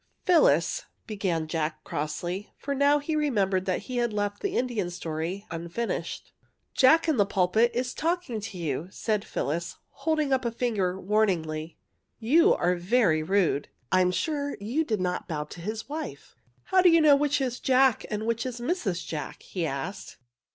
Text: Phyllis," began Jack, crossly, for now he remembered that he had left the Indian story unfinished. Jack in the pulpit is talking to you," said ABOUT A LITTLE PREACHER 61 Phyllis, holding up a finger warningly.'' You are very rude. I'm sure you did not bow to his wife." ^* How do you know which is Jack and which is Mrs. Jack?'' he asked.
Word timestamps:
Phyllis," 0.25 0.87
began 1.05 1.45
Jack, 1.47 1.83
crossly, 1.83 2.49
for 2.57 2.73
now 2.73 2.97
he 2.97 3.15
remembered 3.15 3.65
that 3.67 3.83
he 3.83 3.97
had 3.97 4.11
left 4.13 4.41
the 4.41 4.57
Indian 4.57 4.89
story 4.89 5.45
unfinished. 5.51 6.31
Jack 6.73 7.07
in 7.07 7.17
the 7.17 7.23
pulpit 7.27 7.69
is 7.75 7.93
talking 7.93 8.41
to 8.41 8.57
you," 8.57 8.87
said 8.89 9.21
ABOUT 9.21 9.35
A 9.35 9.43
LITTLE 9.43 9.45
PREACHER 9.45 9.59
61 9.59 9.87
Phyllis, 9.93 9.99
holding 10.03 10.33
up 10.33 10.45
a 10.45 10.51
finger 10.51 10.99
warningly.'' 10.99 11.77
You 12.33 12.55
are 12.55 12.75
very 12.75 13.21
rude. 13.21 13.67
I'm 13.91 14.09
sure 14.09 14.57
you 14.59 14.83
did 14.83 15.01
not 15.01 15.27
bow 15.27 15.43
to 15.43 15.61
his 15.61 15.87
wife." 15.87 16.33
^* 16.39 16.41
How 16.63 16.81
do 16.81 16.89
you 16.89 16.99
know 16.99 17.15
which 17.15 17.39
is 17.39 17.59
Jack 17.59 18.03
and 18.09 18.25
which 18.25 18.47
is 18.47 18.59
Mrs. 18.59 19.05
Jack?'' 19.05 19.43
he 19.43 19.67
asked. 19.67 20.17